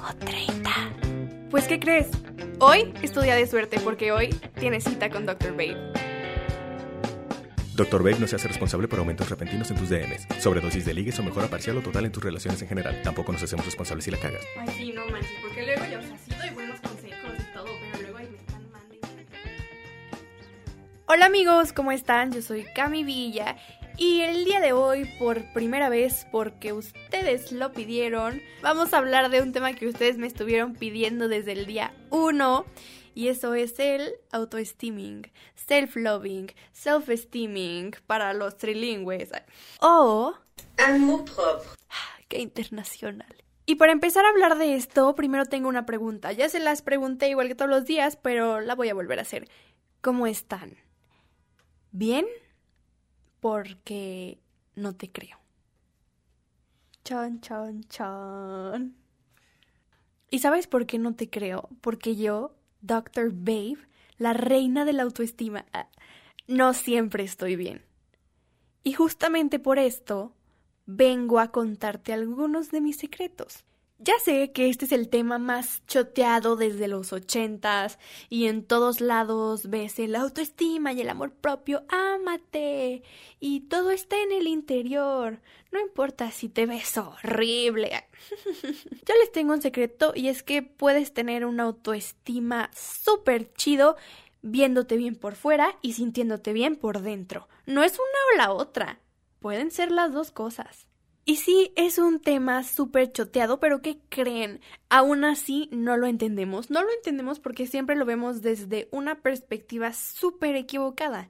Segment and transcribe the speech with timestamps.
[0.00, 0.70] O 30.
[1.50, 2.08] Pues, ¿qué crees?
[2.60, 5.52] Hoy es tu día de suerte porque hoy tienes cita con Dr.
[5.52, 5.92] Babe.
[7.74, 8.02] Dr.
[8.02, 11.22] Babe no se hace responsable por aumentos repentinos en tus DMs, sobredosis de ligues o
[11.22, 13.00] mejora parcial o total en tus relaciones en general.
[13.02, 14.42] Tampoco nos hacemos responsables si la cagas.
[14.58, 17.66] Ay, sí, no manches, porque luego yo, o sea, sí doy buenos consejos y todo,
[17.92, 19.08] pero luego ahí me están mandando.
[21.06, 22.32] Hola amigos, ¿cómo están?
[22.32, 23.56] Yo soy Cami Villa
[23.98, 29.28] y el día de hoy, por primera vez, porque ustedes lo pidieron, vamos a hablar
[29.28, 32.64] de un tema que ustedes me estuvieron pidiendo desde el día 1
[33.14, 39.30] y eso es el autoestiming, self-loving, self-esteeming para los trilingües
[39.80, 40.34] o
[40.76, 41.68] Amour propre.
[42.28, 43.34] qué internacional.
[43.66, 46.32] Y para empezar a hablar de esto, primero tengo una pregunta.
[46.32, 49.22] Ya se las pregunté igual que todos los días, pero la voy a volver a
[49.22, 49.48] hacer.
[50.00, 50.76] ¿Cómo están?
[51.90, 52.24] ¿Bien?
[53.40, 54.38] Porque
[54.74, 55.38] no te creo.
[57.04, 58.94] Chan, chan, chan.
[60.30, 61.68] ¿Y sabes por qué no te creo?
[61.80, 63.30] Porque yo, Dr.
[63.32, 63.78] Babe,
[64.18, 65.88] la reina de la autoestima, ah,
[66.46, 67.82] no siempre estoy bien.
[68.84, 70.34] Y justamente por esto
[70.86, 73.64] vengo a contarte algunos de mis secretos.
[74.00, 79.00] Ya sé que este es el tema más choteado desde los ochentas y en todos
[79.00, 83.02] lados ves el autoestima y el amor propio, ámate
[83.40, 85.40] y todo está en el interior.
[85.72, 88.06] No importa si te ves horrible.
[88.62, 93.96] Yo les tengo un secreto y es que puedes tener una autoestima súper chido
[94.42, 97.48] viéndote bien por fuera y sintiéndote bien por dentro.
[97.66, 99.00] No es una o la otra.
[99.40, 100.87] Pueden ser las dos cosas.
[101.28, 104.62] Y sí, es un tema súper choteado, pero ¿qué creen?
[104.88, 106.70] Aún así no lo entendemos.
[106.70, 111.28] No lo entendemos porque siempre lo vemos desde una perspectiva súper equivocada.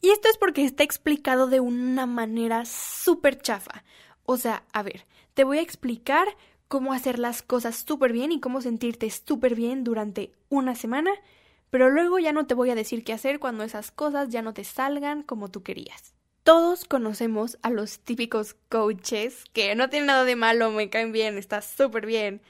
[0.00, 3.82] Y esto es porque está explicado de una manera súper chafa.
[4.22, 5.04] O sea, a ver,
[5.34, 6.28] te voy a explicar
[6.68, 11.10] cómo hacer las cosas súper bien y cómo sentirte súper bien durante una semana,
[11.70, 14.54] pero luego ya no te voy a decir qué hacer cuando esas cosas ya no
[14.54, 16.14] te salgan como tú querías.
[16.48, 21.36] Todos conocemos a los típicos coaches que no tienen nada de malo, me caen bien,
[21.36, 22.40] está súper bien,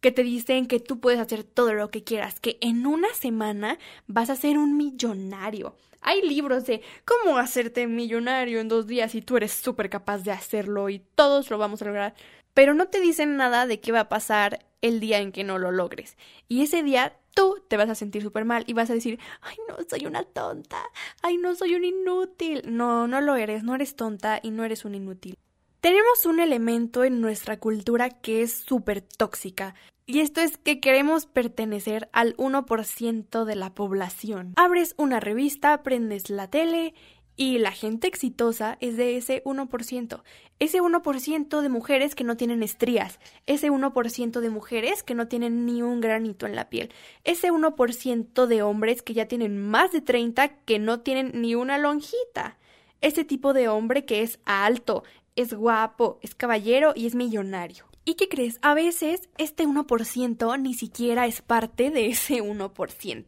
[0.00, 3.76] que te dicen que tú puedes hacer todo lo que quieras, que en una semana
[4.06, 5.74] vas a ser un millonario.
[6.00, 10.30] Hay libros de cómo hacerte millonario en dos días y tú eres súper capaz de
[10.30, 12.14] hacerlo y todos lo vamos a lograr,
[12.60, 15.56] pero no te dicen nada de qué va a pasar el día en que no
[15.56, 16.18] lo logres.
[16.46, 19.56] Y ese día tú te vas a sentir súper mal y vas a decir, ay,
[19.66, 20.76] no, soy una tonta,
[21.22, 22.60] ay, no, soy un inútil.
[22.66, 25.38] No, no lo eres, no eres tonta y no eres un inútil.
[25.80, 29.74] Tenemos un elemento en nuestra cultura que es súper tóxica.
[30.04, 34.52] Y esto es que queremos pertenecer al 1% de la población.
[34.56, 36.92] Abres una revista, prendes la tele
[37.36, 40.22] y la gente exitosa es de ese 1%.
[40.60, 43.18] Ese 1% de mujeres que no tienen estrías.
[43.46, 46.92] Ese 1% de mujeres que no tienen ni un granito en la piel.
[47.24, 51.78] Ese 1% de hombres que ya tienen más de 30 que no tienen ni una
[51.78, 52.58] lonjita.
[53.00, 55.02] Ese tipo de hombre que es alto,
[55.34, 57.86] es guapo, es caballero y es millonario.
[58.04, 58.58] ¿Y qué crees?
[58.60, 63.24] A veces este 1% ni siquiera es parte de ese 1%.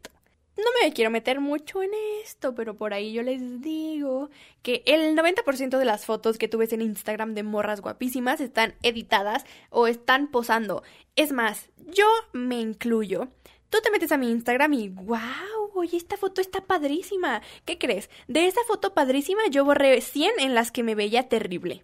[0.55, 1.91] No me quiero meter mucho en
[2.23, 4.29] esto, pero por ahí yo les digo
[4.61, 8.75] que el 90% de las fotos que tú ves en Instagram de morras guapísimas están
[8.83, 10.83] editadas o están posando.
[11.15, 13.29] Es más, yo me incluyo.
[13.69, 17.41] Tú te metes a mi Instagram y wow, oye, esta foto está padrísima.
[17.65, 18.11] ¿Qué crees?
[18.27, 21.83] De esa foto padrísima yo borré 100 en las que me veía terrible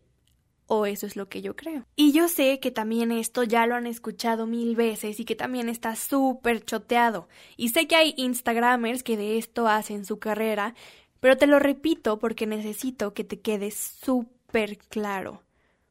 [0.69, 1.83] o eso es lo que yo creo.
[1.95, 5.67] Y yo sé que también esto ya lo han escuchado mil veces y que también
[5.67, 7.27] está súper choteado.
[7.57, 10.75] Y sé que hay Instagramers que de esto hacen su carrera,
[11.19, 15.41] pero te lo repito porque necesito que te quede súper claro.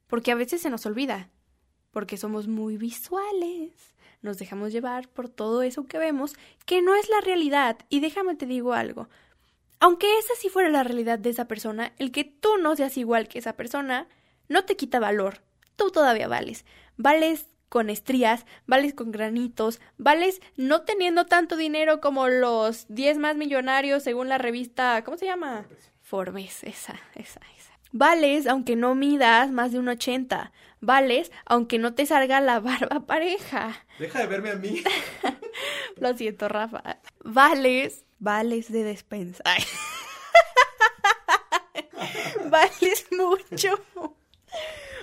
[0.06, 1.28] Porque a veces se nos olvida,
[1.90, 3.72] porque somos muy visuales.
[4.22, 6.36] Nos dejamos llevar por todo eso que vemos,
[6.66, 7.78] que no es la realidad.
[7.88, 9.08] Y déjame te digo algo.
[9.80, 13.26] Aunque esa sí fuera la realidad de esa persona, el que tú no seas igual
[13.26, 14.08] que esa persona,
[14.48, 15.42] no te quita valor.
[15.76, 16.64] Tú todavía vales.
[16.96, 23.36] Vales con estrías, vales con granitos, vales no teniendo tanto dinero como los 10 más
[23.36, 25.66] millonarios según la revista, ¿cómo se llama?
[26.00, 27.78] Forbes, esa, esa, esa.
[27.92, 30.52] Vales aunque no midas más de un 80.
[30.80, 33.84] Vales aunque no te salga la barba pareja.
[33.98, 34.82] Deja de verme a mí.
[35.96, 36.98] Lo siento, Rafa.
[37.24, 39.42] Vales, vales de despensa.
[42.50, 43.84] Vales mucho.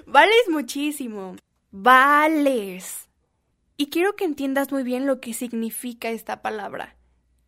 [0.05, 1.35] Vales muchísimo.
[1.71, 3.09] Vales.
[3.77, 6.95] Y quiero que entiendas muy bien lo que significa esta palabra.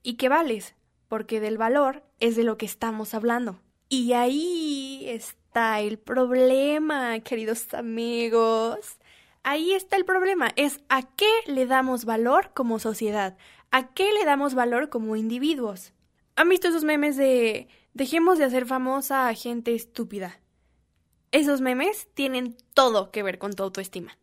[0.04, 0.76] ¿Y qué vales?
[1.08, 3.60] Porque del valor es de lo que estamos hablando.
[3.90, 8.98] Y ahí está el problema, queridos amigos.
[9.44, 10.52] Ahí está el problema.
[10.58, 13.38] Es a qué le damos valor como sociedad.
[13.72, 15.94] ¿A qué le damos valor como individuos?
[16.36, 20.40] ¿Han visto esos memes de dejemos de hacer famosa a gente estúpida?
[21.32, 24.18] Esos memes tienen todo que ver con tu autoestima.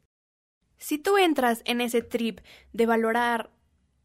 [0.78, 2.40] Si tú entras en ese trip
[2.72, 3.50] de valorar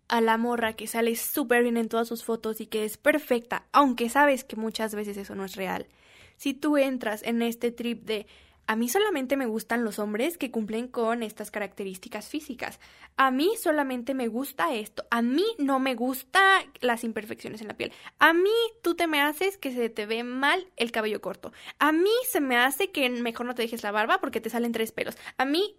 [0.07, 3.67] a la morra que sale súper bien en todas sus fotos y que es perfecta,
[3.71, 5.87] aunque sabes que muchas veces eso no es real,
[6.35, 8.27] si tú entras en este trip de
[8.69, 12.79] a mí solamente me gustan los hombres que cumplen con estas características físicas.
[13.17, 15.07] A mí solamente me gusta esto.
[15.09, 16.39] A mí no me gusta
[16.79, 17.91] las imperfecciones en la piel.
[18.19, 21.51] A mí tú te me haces que se te ve mal el cabello corto.
[21.79, 24.71] A mí se me hace que mejor no te dejes la barba porque te salen
[24.71, 25.17] tres pelos.
[25.37, 25.75] A mí...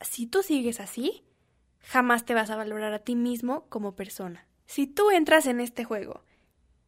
[0.00, 1.22] Si tú sigues así,
[1.80, 4.48] jamás te vas a valorar a ti mismo como persona.
[4.64, 6.24] Si tú entras en este juego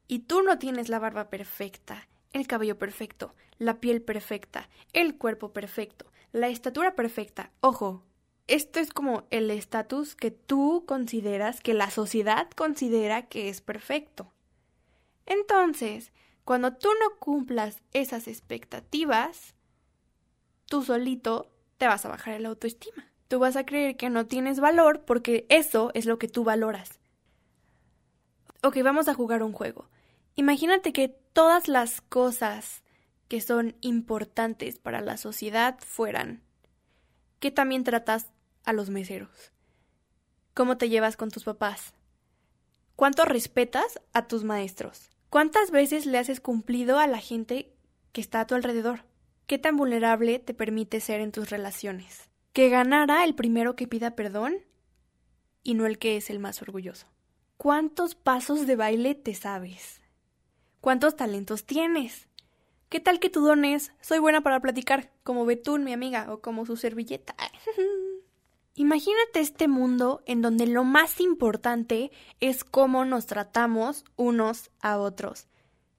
[0.08, 5.52] y tú no tienes la barba perfecta, el cabello perfecto, la piel perfecta, el cuerpo
[5.52, 7.50] perfecto, la estatura perfecta.
[7.60, 8.02] Ojo,
[8.46, 14.32] esto es como el estatus que tú consideras, que la sociedad considera que es perfecto.
[15.26, 16.12] Entonces,
[16.44, 19.54] cuando tú no cumplas esas expectativas,
[20.66, 23.06] tú solito te vas a bajar la autoestima.
[23.28, 26.98] Tú vas a creer que no tienes valor porque eso es lo que tú valoras.
[28.62, 29.88] Ok, vamos a jugar un juego.
[30.40, 32.82] Imagínate que todas las cosas
[33.28, 36.42] que son importantes para la sociedad fueran
[37.40, 38.30] que también tratas
[38.64, 39.52] a los meseros,
[40.54, 41.92] cómo te llevas con tus papás,
[42.96, 47.74] cuánto respetas a tus maestros, cuántas veces le haces cumplido a la gente
[48.12, 49.04] que está a tu alrededor,
[49.46, 54.16] qué tan vulnerable te permite ser en tus relaciones, que ganara el primero que pida
[54.16, 54.56] perdón
[55.62, 57.08] y no el que es el más orgulloso.
[57.58, 59.99] ¿Cuántos pasos de baile te sabes?
[60.80, 62.26] ¿Cuántos talentos tienes?
[62.88, 66.40] ¿Qué tal que tu don es soy buena para platicar, como Betún, mi amiga, o
[66.40, 67.36] como su servilleta?
[68.74, 72.10] Imagínate este mundo en donde lo más importante
[72.40, 75.48] es cómo nos tratamos unos a otros,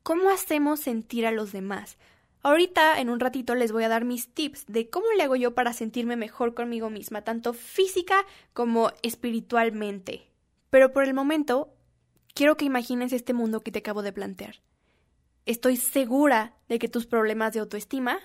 [0.01, 2.00] cómo hacemos sentir a los demás.
[2.42, 5.54] Ahorita, en un ratito, les voy a dar mis tips de cómo le hago yo
[5.54, 10.31] para sentirme mejor conmigo misma, tanto física como espiritualmente.
[10.72, 11.72] Pero por el momento,
[12.33, 14.56] quiero que imagines este mundo que te acabo de plantear
[15.45, 18.19] estoy segura de que tus problemas de autoestima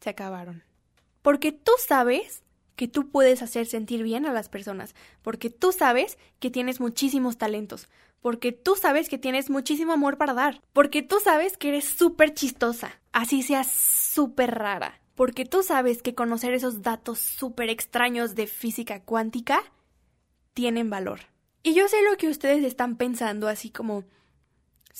[0.00, 0.62] se acabaron.
[1.22, 2.42] Porque tú sabes
[2.76, 7.36] que tú puedes hacer sentir bien a las personas, porque tú sabes que tienes muchísimos
[7.36, 7.88] talentos,
[8.22, 12.32] porque tú sabes que tienes muchísimo amor para dar, porque tú sabes que eres súper
[12.32, 18.46] chistosa, así seas súper rara, porque tú sabes que conocer esos datos súper extraños de
[18.46, 19.62] física cuántica
[20.54, 21.20] tienen valor.
[21.62, 24.04] Y yo sé lo que ustedes están pensando, así como,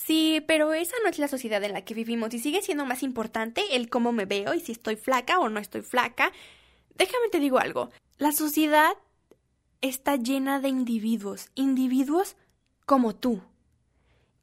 [0.07, 3.03] Sí, pero esa no es la sociedad en la que vivimos y sigue siendo más
[3.03, 6.33] importante el cómo me veo y si estoy flaca o no estoy flaca.
[6.97, 7.91] Déjame te digo algo.
[8.17, 8.93] La sociedad
[9.83, 12.37] está llena de individuos, individuos
[12.87, 13.43] como tú.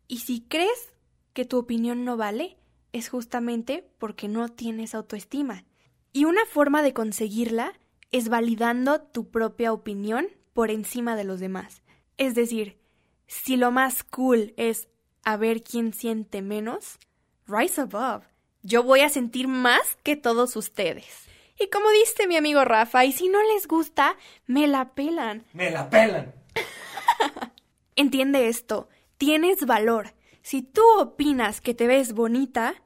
[0.07, 0.93] Y si crees
[1.33, 2.57] que tu opinión no vale,
[2.93, 5.65] es justamente porque no tienes autoestima.
[6.13, 7.73] Y una forma de conseguirla
[8.11, 11.81] es validando tu propia opinión por encima de los demás.
[12.17, 12.77] Es decir,
[13.25, 14.87] si lo más cool es
[15.27, 16.99] a ver quién siente menos,
[17.47, 18.23] rise above.
[18.63, 21.27] Yo voy a sentir más que todos ustedes.
[21.59, 24.15] Y como dice mi amigo Rafa, y si no les gusta,
[24.45, 25.43] me la pelan.
[25.51, 26.33] Me la pelan.
[27.97, 30.13] Entiende esto, tienes valor.
[30.43, 32.81] Si tú opinas que te ves bonita,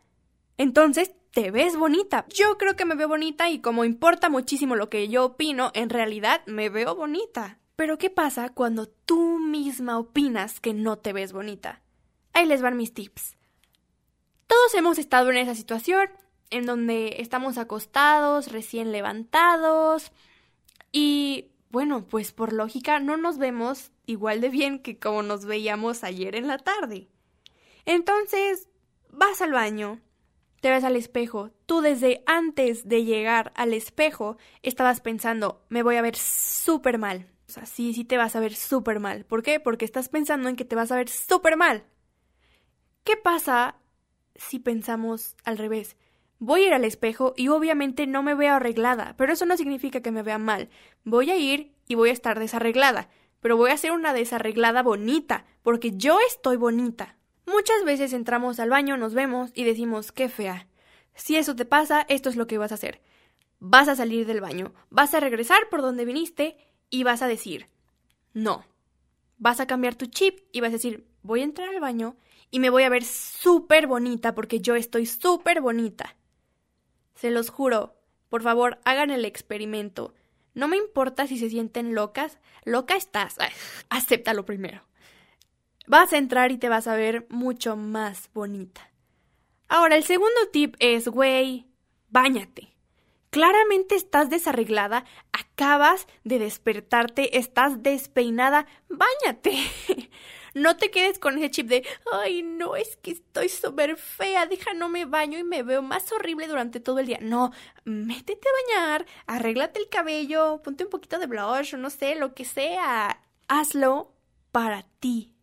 [0.58, 2.26] entonces te ves bonita.
[2.30, 5.92] Yo creo que me veo bonita y como importa muchísimo lo que yo opino, en
[5.92, 7.60] realidad me veo bonita.
[7.76, 11.81] Pero ¿qué pasa cuando tú misma opinas que no te ves bonita?
[12.34, 13.36] Ahí les van mis tips.
[14.48, 16.10] Todos hemos estado en esa situación
[16.50, 20.12] en donde estamos acostados, recién levantados
[20.92, 26.04] y bueno, pues por lógica no nos vemos igual de bien que como nos veíamos
[26.04, 27.08] ayer en la tarde.
[27.86, 28.68] Entonces,
[29.10, 30.02] vas al baño,
[30.60, 35.96] te ves al espejo, tú desde antes de llegar al espejo estabas pensando, me voy
[35.96, 37.28] a ver súper mal.
[37.48, 39.26] O sea, sí, sí te vas a ver súper mal.
[39.26, 39.60] ¿Por qué?
[39.60, 41.86] Porque estás pensando en que te vas a ver súper mal.
[43.04, 43.76] ¿Qué pasa
[44.36, 45.98] si pensamos al revés?
[46.38, 50.02] Voy a ir al espejo y obviamente no me veo arreglada, pero eso no significa
[50.02, 50.70] que me vea mal.
[51.04, 55.46] Voy a ir y voy a estar desarreglada, pero voy a ser una desarreglada bonita,
[55.64, 57.18] porque yo estoy bonita.
[57.48, 60.68] Muchas veces entramos al baño, nos vemos y decimos qué fea.
[61.16, 63.02] Si eso te pasa, esto es lo que vas a hacer.
[63.60, 66.58] Vas a salir del baño, vas a regresar por donde viniste
[66.90, 67.68] y vas a decir
[68.34, 68.64] no.
[69.38, 72.16] Vas a cambiar tu chip y vas a decir voy a entrar al baño
[72.52, 76.18] y me voy a ver súper bonita porque yo estoy súper bonita.
[77.16, 77.96] Se los juro,
[78.30, 80.14] por favor, hagan el experimento.
[80.54, 83.38] No me importa si se sienten locas, loca estás.
[83.90, 84.84] acéptalo primero.
[85.88, 88.92] Vas a entrar y te vas a ver mucho más bonita.
[89.68, 91.66] Ahora, el segundo tip es, güey,
[92.10, 92.76] báñate.
[93.30, 99.58] Claramente estás desarreglada, acabas de despertarte, estás despeinada, báñate.
[100.54, 104.74] No te quedes con ese chip de, ay, no, es que estoy súper fea, deja,
[104.74, 107.20] no me baño y me veo más horrible durante todo el día.
[107.22, 107.52] No,
[107.86, 112.46] métete a bañar, arréglate el cabello, ponte un poquito de blush no sé, lo que
[112.46, 113.22] sea.
[113.48, 114.14] Hazlo
[114.52, 115.34] para ti,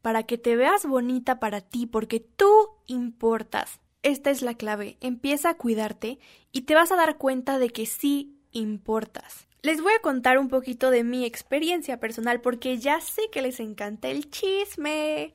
[0.00, 2.50] para que te veas bonita para ti, porque tú
[2.86, 3.80] importas.
[4.02, 4.96] Esta es la clave.
[5.00, 6.18] Empieza a cuidarte
[6.50, 9.46] y te vas a dar cuenta de que sí importas.
[9.62, 13.60] Les voy a contar un poquito de mi experiencia personal porque ya sé que les
[13.60, 15.34] encanta el chisme.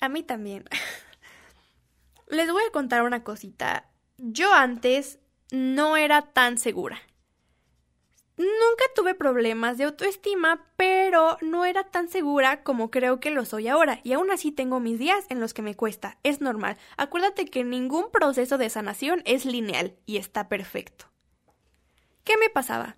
[0.00, 0.64] A mí también.
[2.28, 3.90] les voy a contar una cosita.
[4.18, 5.18] Yo antes
[5.50, 7.00] no era tan segura.
[8.36, 13.66] Nunca tuve problemas de autoestima, pero no era tan segura como creo que lo soy
[13.66, 16.18] ahora, y aún así tengo mis días en los que me cuesta.
[16.22, 16.76] Es normal.
[16.96, 21.06] Acuérdate que ningún proceso de sanación es lineal y está perfecto.
[22.22, 22.96] ¿Qué me pasaba?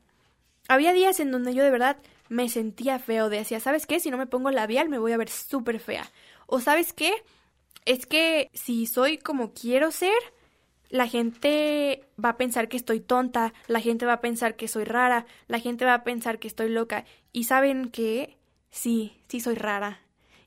[0.69, 1.97] Había días en donde yo de verdad
[2.29, 4.01] me sentía feo, decía, ¿sabes qué?
[4.01, 6.11] Si no me pongo labial me voy a ver súper fea.
[6.47, 7.13] O ¿sabes qué?
[7.85, 10.19] Es que si soy como quiero ser,
[10.91, 14.85] la gente va a pensar que estoy tonta, la gente va a pensar que soy
[14.85, 17.05] rara, la gente va a pensar que estoy loca.
[17.33, 18.37] Y saben que
[18.71, 20.01] sí, sí soy rara.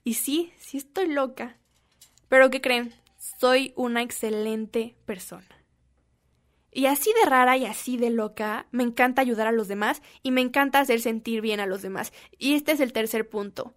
[0.03, 1.58] Y sí, sí estoy loca.
[2.27, 2.93] Pero ¿qué creen?
[3.17, 5.62] Soy una excelente persona.
[6.74, 10.32] Y así de rara y así de loca, me encanta ayudar a los demás y
[10.32, 12.12] me encanta hacer sentir bien a los demás.
[12.39, 13.74] Y este es el tercer punto.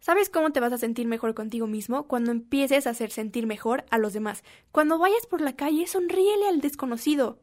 [0.00, 2.06] ¿Sabes cómo te vas a sentir mejor contigo mismo?
[2.06, 4.44] Cuando empieces a hacer sentir mejor a los demás.
[4.72, 7.38] Cuando vayas por la calle, sonríele al desconocido.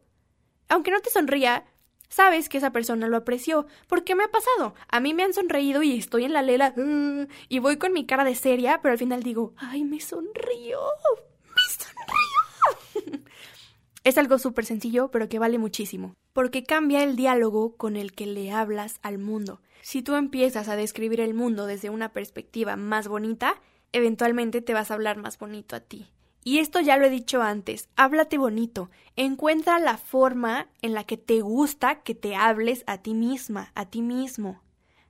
[0.70, 1.66] Aunque no te sonría,
[2.10, 3.68] sabes que esa persona lo apreció.
[3.88, 4.74] ¿Por qué me ha pasado?
[4.88, 6.74] A mí me han sonreído y estoy en la lela
[7.50, 9.84] y voy con mi cara de seria, pero al final digo, ¡ay!
[9.84, 10.80] ¡Me sonrió!
[14.06, 18.28] Es algo súper sencillo, pero que vale muchísimo, porque cambia el diálogo con el que
[18.28, 19.62] le hablas al mundo.
[19.82, 23.60] Si tú empiezas a describir el mundo desde una perspectiva más bonita,
[23.94, 26.12] eventualmente te vas a hablar más bonito a ti.
[26.44, 31.18] Y esto ya lo he dicho antes, háblate bonito, encuentra la forma en la que
[31.18, 34.62] te gusta que te hables a ti misma, a ti mismo.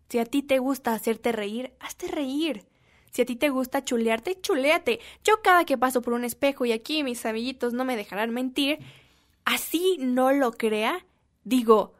[0.07, 2.65] Si a ti te gusta hacerte reír, hazte reír.
[3.15, 4.99] Si a ti te gusta chulearte, chuleate.
[5.23, 8.79] Yo cada que paso por un espejo y aquí mis amiguitos no me dejarán mentir,
[9.45, 11.05] así no lo crea,
[11.45, 11.93] digo,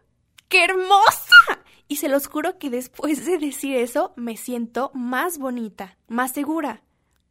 [0.49, 1.63] ¡qué hermosa!
[1.87, 6.83] Y se los juro que después de decir eso me siento más bonita, más segura,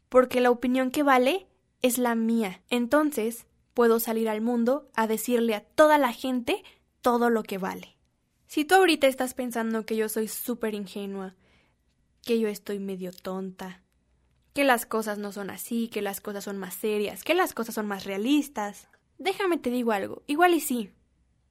[0.09, 1.47] porque la opinión que vale
[1.83, 2.63] es la mía.
[2.71, 6.65] Entonces puedo salir al mundo a decirle a toda la gente
[7.03, 7.99] todo lo que vale.
[8.47, 11.35] Si tú ahorita estás pensando que yo soy súper ingenua,
[12.25, 13.83] que yo estoy medio tonta,
[14.55, 17.75] que las cosas no son así, que las cosas son más serias, que las cosas
[17.75, 18.89] son más realistas.
[19.19, 20.91] Déjame te digo algo, igual y sí,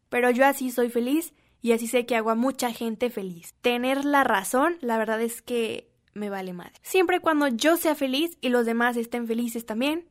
[0.10, 3.54] pero yo así soy feliz y así sé que hago a mucha gente feliz.
[3.62, 6.74] Tener la razón, la verdad es que me vale madre.
[6.82, 10.10] Siempre cuando yo sea feliz y los demás estén felices también,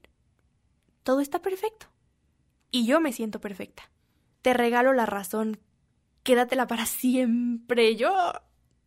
[1.02, 1.86] todo está perfecto.
[2.70, 3.90] Y yo me siento perfecta.
[4.40, 5.60] Te regalo la razón,
[6.22, 7.96] quédatela para siempre.
[7.96, 8.32] Yo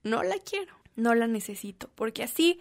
[0.04, 2.60] no la quiero no la necesito, porque así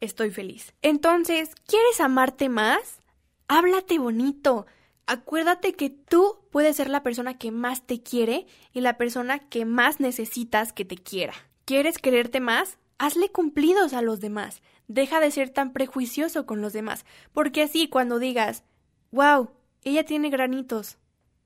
[0.00, 0.74] estoy feliz.
[0.82, 3.00] Entonces, ¿quieres amarte más?
[3.48, 4.66] Háblate bonito.
[5.06, 9.64] Acuérdate que tú puedes ser la persona que más te quiere y la persona que
[9.64, 11.34] más necesitas que te quiera.
[11.64, 12.78] ¿Quieres quererte más?
[12.98, 14.62] Hazle cumplidos a los demás.
[14.88, 18.64] Deja de ser tan prejuicioso con los demás, porque así cuando digas,
[19.10, 19.50] wow,
[19.82, 20.96] ella tiene granitos,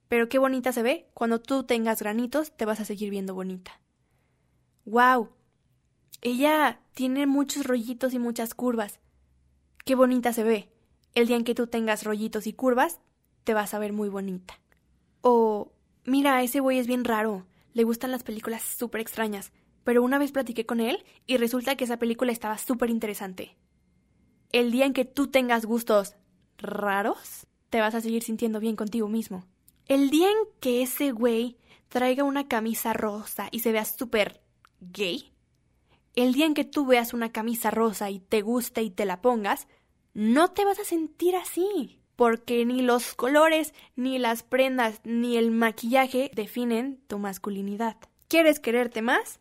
[0.08, 3.80] pero qué bonita se ve, cuando tú tengas granitos te vas a seguir viendo bonita.
[4.84, 5.30] Wow,
[6.22, 9.00] ella tiene muchos rollitos y muchas curvas.
[9.84, 10.68] Qué bonita se ve.
[11.14, 13.00] El día en que tú tengas rollitos y curvas,
[13.44, 14.60] te vas a ver muy bonita.
[15.22, 15.72] O,
[16.04, 17.46] mira, ese güey es bien raro.
[17.72, 19.52] Le gustan las películas súper extrañas.
[19.82, 23.56] Pero una vez platiqué con él y resulta que esa película estaba súper interesante.
[24.52, 26.16] El día en que tú tengas gustos
[26.58, 29.46] raros, te vas a seguir sintiendo bien contigo mismo.
[29.86, 31.56] El día en que ese güey
[31.88, 34.42] traiga una camisa rosa y se vea súper
[34.80, 35.32] gay,
[36.14, 39.20] el día en que tú veas una camisa rosa y te guste y te la
[39.20, 39.68] pongas,
[40.14, 41.98] no te vas a sentir así.
[42.16, 47.96] Porque ni los colores, ni las prendas, ni el maquillaje definen tu masculinidad.
[48.28, 49.40] ¿Quieres quererte más?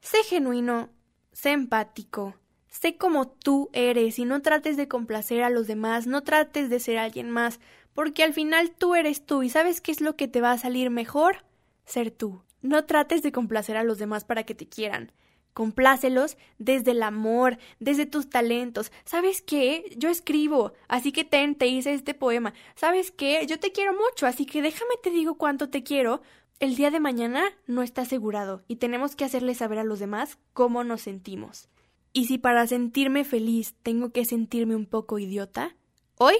[0.00, 0.90] Sé genuino,
[1.32, 2.36] sé empático,
[2.68, 6.80] sé como tú eres y no trates de complacer a los demás, no trates de
[6.80, 7.60] ser alguien más,
[7.92, 10.58] porque al final tú eres tú y sabes qué es lo que te va a
[10.58, 11.44] salir mejor?
[11.84, 12.42] Ser tú.
[12.62, 15.12] No trates de complacer a los demás para que te quieran.
[15.52, 18.92] Complácelos desde el amor, desde tus talentos.
[19.04, 19.92] ¿Sabes qué?
[19.96, 22.54] Yo escribo, así que ten, te hice este poema.
[22.74, 23.46] ¿Sabes qué?
[23.46, 26.22] Yo te quiero mucho, así que déjame te digo cuánto te quiero,
[26.60, 30.38] el día de mañana no está asegurado y tenemos que hacerle saber a los demás
[30.52, 31.68] cómo nos sentimos.
[32.12, 35.74] Y si para sentirme feliz tengo que sentirme un poco idiota,
[36.16, 36.34] hoy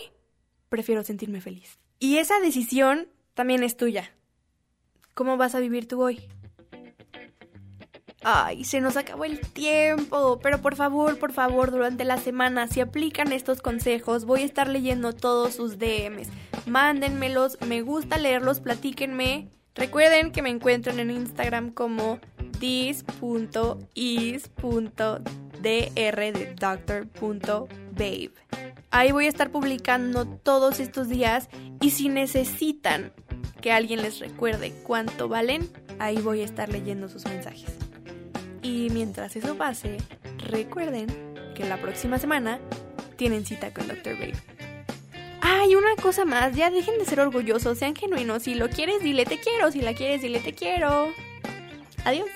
[0.68, 1.78] prefiero sentirme feliz.
[1.98, 4.14] Y esa decisión también es tuya.
[5.14, 6.20] ¿Cómo vas a vivir tú hoy?
[8.22, 12.80] Ay, se nos acabó el tiempo, pero por favor, por favor, durante la semana, si
[12.80, 16.28] aplican estos consejos, voy a estar leyendo todos sus DMs.
[16.66, 22.18] Mándenmelos, me gusta leerlos, platíquenme Recuerden que me encuentran en Instagram como
[22.58, 23.10] this.is.dr
[27.92, 28.30] de.
[28.90, 31.48] Ahí voy a estar publicando todos estos días
[31.80, 33.12] y si necesitan
[33.60, 37.89] que alguien les recuerde cuánto valen, ahí voy a estar leyendo sus mensajes.
[38.62, 39.96] Y mientras eso pase,
[40.38, 41.06] recuerden
[41.54, 42.60] que la próxima semana
[43.16, 44.14] tienen cita con Dr.
[44.14, 44.34] Babe.
[45.40, 48.42] Ay, una cosa más, ya dejen de ser orgullosos, sean genuinos.
[48.42, 49.70] Si lo quieres, dile te quiero.
[49.70, 51.08] Si la quieres, dile te quiero.
[52.04, 52.28] Adiós.